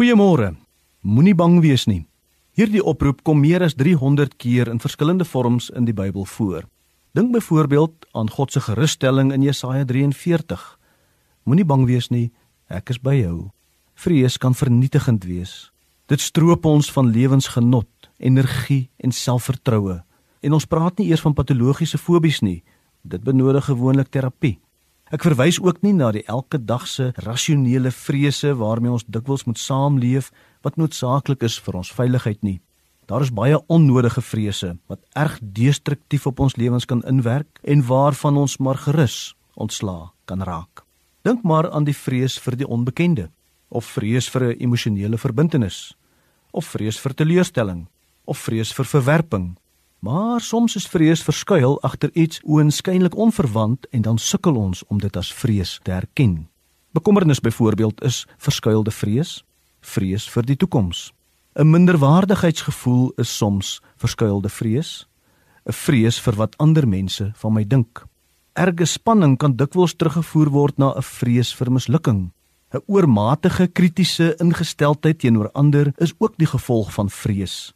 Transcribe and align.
Goeiemôre. 0.00 0.54
Moenie 1.04 1.34
bang 1.36 1.58
wees 1.60 1.82
nie. 1.84 2.06
Hierdie 2.56 2.80
oproep 2.80 3.18
kom 3.20 3.42
meer 3.44 3.60
as 3.60 3.74
300 3.76 4.32
keer 4.40 4.70
in 4.72 4.78
verskillende 4.80 5.26
vorms 5.28 5.66
in 5.76 5.84
die 5.84 5.92
Bybel 5.92 6.24
voor. 6.24 6.62
Dink 7.12 7.34
byvoorbeeld 7.34 8.06
aan 8.16 8.30
God 8.32 8.48
se 8.52 8.62
gerusstelling 8.64 9.28
in 9.28 9.44
Jesaja 9.44 9.84
43. 9.84 10.62
Moenie 11.44 11.66
bang 11.68 11.84
wees 11.84 12.08
nie, 12.08 12.30
ek 12.72 12.94
is 12.94 13.00
by 13.04 13.18
jou. 13.18 13.50
Vrees 13.92 14.40
kan 14.40 14.56
vernietigend 14.56 15.28
wees. 15.28 15.68
Dit 16.08 16.24
stroop 16.24 16.64
ons 16.64 16.88
van 16.96 17.12
lewensgenot, 17.12 18.08
energie 18.16 18.88
en 19.04 19.12
selfvertroue. 19.12 20.00
En 20.40 20.56
ons 20.56 20.64
praat 20.64 20.96
nie 20.96 21.10
eers 21.12 21.26
van 21.28 21.36
patologiese 21.36 22.00
fobies 22.00 22.40
nie. 22.40 22.62
Dit 23.04 23.20
benodig 23.20 23.68
gewoonlik 23.68 24.08
terapie. 24.08 24.56
Ek 25.10 25.24
verwys 25.26 25.56
ook 25.58 25.80
nie 25.82 25.90
na 25.90 26.12
die 26.14 26.22
elke 26.30 26.58
dag 26.62 26.84
se 26.86 27.08
rasionele 27.26 27.90
vrese 27.90 28.52
waarmee 28.54 28.92
ons 28.94 29.04
dikwels 29.10 29.42
moet 29.42 29.58
saamleef 29.58 30.28
wat 30.62 30.76
noodsaaklik 30.78 31.42
is 31.42 31.56
vir 31.58 31.80
ons 31.80 31.90
veiligheid 31.90 32.38
nie. 32.46 32.60
Daar 33.10 33.24
is 33.26 33.32
baie 33.34 33.58
onnodige 33.66 34.22
vrese 34.22 34.76
wat 34.86 35.02
erg 35.18 35.40
destruktief 35.42 36.28
op 36.30 36.38
ons 36.46 36.54
lewens 36.54 36.86
kan 36.86 37.02
inwerk 37.10 37.58
en 37.66 37.82
waarvan 37.88 38.38
ons 38.38 38.54
maar 38.62 38.78
gerus 38.78 39.34
ontslaa 39.58 40.12
kan 40.30 40.46
raak. 40.46 40.84
Dink 41.26 41.42
maar 41.42 41.66
aan 41.74 41.90
die 41.90 41.96
vrees 41.96 42.38
vir 42.38 42.60
die 42.62 42.70
onbekende 42.70 43.26
of 43.68 43.90
vrees 43.90 44.30
vir 44.30 44.54
'n 44.54 44.62
emosionele 44.62 45.18
verbintenis 45.18 45.96
of 46.52 46.70
vrees 46.70 47.00
vir 47.02 47.14
teleurstelling 47.14 47.88
of 48.26 48.38
vrees 48.38 48.72
vir 48.72 48.86
verwerping 48.86 49.56
Maar 50.00 50.40
soms 50.40 50.76
is 50.76 50.86
vrees 50.88 51.20
verskuil 51.22 51.74
agter 51.84 52.10
iets 52.16 52.40
oënskynlik 52.48 53.14
onverwant 53.14 53.84
en 53.92 54.02
dan 54.02 54.18
sukkel 54.18 54.56
ons 54.56 54.80
om 54.88 54.98
dit 54.98 55.16
as 55.16 55.32
vrees 55.32 55.78
te 55.82 55.92
erken. 55.92 56.48
Bekommernis 56.96 57.40
byvoorbeeld 57.40 58.00
is 58.02 58.24
verskuilde 58.38 58.90
vrees, 58.90 59.44
vrees 59.80 60.24
vir 60.32 60.46
die 60.48 60.56
toekoms. 60.56 61.12
'n 61.54 61.70
Minderwaardigheidsgevoel 61.70 63.12
is 63.16 63.36
soms 63.36 63.82
verskuilde 63.96 64.48
vrees, 64.48 65.06
'n 65.68 65.72
vrees 65.72 66.20
vir 66.20 66.34
wat 66.34 66.56
ander 66.56 66.88
mense 66.88 67.32
van 67.34 67.52
my 67.52 67.64
dink. 67.64 68.06
Erge 68.52 68.86
spanning 68.86 69.36
kan 69.36 69.56
dikwels 69.56 69.94
teruggevoer 69.94 70.50
word 70.50 70.78
na 70.78 70.94
'n 70.96 71.02
vrees 71.02 71.52
vir 71.54 71.70
mislukking. 71.70 72.32
'n 72.72 72.82
Oormatige 72.86 73.66
kritiese 73.66 74.34
ingesteldheid 74.38 75.18
teenoor 75.18 75.50
ander 75.52 75.92
is 75.98 76.14
ook 76.18 76.38
die 76.38 76.46
gevolg 76.46 76.92
van 76.92 77.10
vrees 77.10 77.74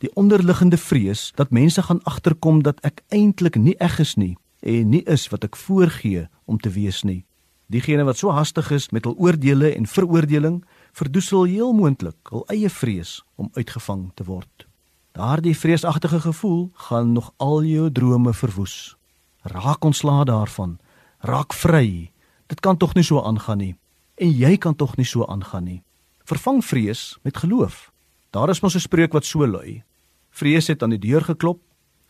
die 0.00 0.10
onderliggende 0.16 0.76
vrees 0.80 1.30
dat 1.36 1.50
mense 1.50 1.82
gaan 1.82 2.02
agterkom 2.08 2.62
dat 2.62 2.80
ek 2.86 3.02
eintlik 3.08 3.56
nie 3.60 3.76
eg 3.78 3.98
is 4.00 4.16
nie 4.16 4.36
en 4.60 4.88
nie 4.92 5.02
is 5.04 5.28
wat 5.32 5.44
ek 5.44 5.56
voorgee 5.56 6.28
om 6.44 6.58
te 6.60 6.72
wees 6.72 7.02
nie. 7.04 7.24
Diegene 7.70 8.04
wat 8.04 8.18
so 8.18 8.32
hastig 8.34 8.70
is 8.74 8.88
met 8.90 9.04
hul 9.06 9.14
oordeele 9.14 9.70
en 9.76 9.86
veroordeling, 9.86 10.64
verdoesel 10.92 11.44
heel 11.52 11.72
moontlik 11.76 12.32
hul 12.32 12.42
eie 12.50 12.70
vrees 12.72 13.20
om 13.36 13.50
uitgevang 13.54 14.08
te 14.18 14.24
word. 14.24 14.66
Daardie 15.14 15.54
vreesagtige 15.56 16.20
gevoel 16.20 16.70
gaan 16.88 17.12
nog 17.12 17.32
al 17.36 17.62
jou 17.64 17.90
drome 17.92 18.34
verwoes. 18.34 18.96
Raak 19.42 19.84
ontslae 19.84 20.24
daarvan. 20.24 20.78
Raak 21.20 21.52
vry. 21.52 22.10
Dit 22.46 22.60
kan 22.60 22.76
tog 22.76 22.94
nie 22.94 23.04
so 23.04 23.22
aangaan 23.22 23.58
nie. 23.58 23.74
En 24.16 24.32
jy 24.32 24.56
kan 24.56 24.76
tog 24.76 24.96
nie 24.96 25.06
so 25.06 25.26
aangaan 25.26 25.64
nie. 25.64 25.82
Vervang 26.24 26.64
vrees 26.64 27.18
met 27.22 27.36
geloof. 27.36 27.92
Daar 28.30 28.50
is 28.50 28.60
mos 28.60 28.74
'n 28.74 28.80
spreek 28.80 29.12
wat 29.12 29.24
so 29.24 29.46
lui: 29.46 29.82
Vrees 30.30 30.66
het 30.66 30.82
aan 30.82 30.94
die 30.94 31.02
deur 31.02 31.22
geklop. 31.22 31.62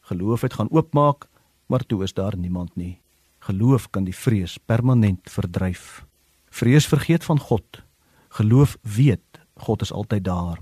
Geloof 0.00 0.40
het 0.40 0.54
gaan 0.54 0.70
oopmaak, 0.70 1.28
maar 1.66 1.86
toe 1.86 2.02
is 2.02 2.14
daar 2.14 2.36
niemand 2.36 2.76
nie. 2.76 3.00
Geloof 3.38 3.90
kan 3.90 4.04
die 4.04 4.16
vrees 4.16 4.58
permanent 4.58 5.30
verdryf. 5.30 6.04
Vrees 6.50 6.86
vergeet 6.86 7.24
van 7.24 7.38
God. 7.38 7.82
Geloof 8.28 8.76
weet 8.82 9.40
God 9.54 9.82
is 9.82 9.92
altyd 9.92 10.24
daar. 10.24 10.60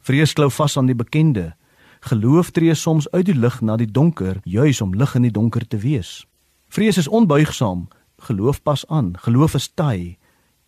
Vrees 0.00 0.32
klou 0.32 0.50
vas 0.50 0.76
aan 0.76 0.86
die 0.86 0.96
bekende. 0.98 1.52
Geloof 2.00 2.50
tree 2.50 2.74
soms 2.74 3.10
uit 3.10 3.26
die 3.26 3.38
lig 3.38 3.60
na 3.60 3.76
die 3.76 3.90
donker, 3.90 4.40
juis 4.44 4.80
om 4.80 4.94
lig 4.94 5.14
in 5.14 5.22
die 5.22 5.34
donker 5.34 5.66
te 5.68 5.78
wees. 5.78 6.26
Vrees 6.68 6.98
is 6.98 7.08
onbuigsaam. 7.08 7.88
Geloof 8.18 8.62
pas 8.62 8.86
aan. 8.86 9.14
Geloof 9.18 9.54
is 9.54 9.68
taai 9.74 10.18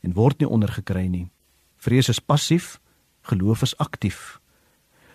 en 0.05 0.13
word 0.13 0.39
nie 0.39 0.49
ondergekry 0.49 1.07
nie. 1.09 1.29
Vrees 1.77 2.09
is 2.09 2.21
passief. 2.21 2.79
Geloof 3.23 3.63
is 3.63 3.77
aktief. 3.79 4.41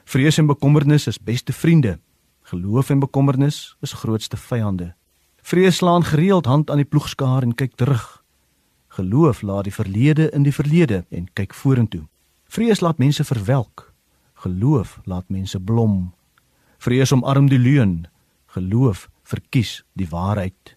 Vrees 0.09 0.37
en 0.37 0.47
bekommernis 0.49 1.07
is 1.07 1.19
beste 1.21 1.53
vriende. 1.53 1.99
Geloof 2.41 2.89
en 2.89 2.99
bekommernis 2.99 3.75
is 3.79 3.91
grootste 3.93 4.37
vyande. 4.37 4.95
Vrees 5.41 5.75
slaan 5.75 6.03
gereeld 6.03 6.45
hand 6.45 6.69
aan 6.69 6.81
die 6.81 6.85
ploegskaar 6.85 7.45
en 7.45 7.53
kyk 7.53 7.75
terug. 7.75 8.23
Geloof 8.87 9.41
laat 9.41 9.63
die 9.63 9.73
verlede 9.73 10.29
in 10.33 10.43
die 10.43 10.53
verlede 10.53 11.05
en 11.09 11.27
kyk 11.33 11.53
vorentoe. 11.53 12.07
Vrees 12.49 12.81
laat 12.81 12.97
mense 12.97 13.23
verwelk. 13.23 13.93
Geloof 14.33 14.97
laat 15.05 15.29
mense 15.29 15.59
blom. 15.59 16.15
Vrees 16.77 17.13
omarm 17.13 17.45
die 17.49 17.61
leuen. 17.61 18.07
Geloof 18.57 19.09
verkies 19.21 19.83
die 19.93 20.09
waarheid. 20.09 20.73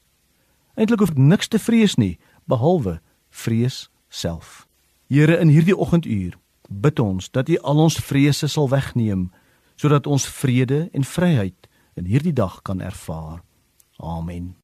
Eintlik 0.77 1.01
hoef 1.01 1.17
niks 1.17 1.49
te 1.49 1.59
vrees 1.59 1.97
nie 1.97 2.19
behalwe 2.45 3.01
vrees 3.31 3.89
self. 4.09 4.67
Here 5.09 5.41
in 5.41 5.49
hierdie 5.49 5.77
oggenduur 5.77 6.37
bid 6.73 7.01
ons 7.01 7.31
dat 7.31 7.49
U 7.49 7.59
al 7.63 7.85
ons 7.87 8.01
vrese 8.01 8.49
sal 8.49 8.69
wegneem 8.69 9.31
sodat 9.77 10.07
ons 10.07 10.27
vrede 10.27 10.89
en 10.93 11.05
vryheid 11.05 11.69
in 11.99 12.07
hierdie 12.07 12.33
dag 12.33 12.63
kan 12.63 12.81
ervaar. 12.81 13.43
Amen. 13.99 14.62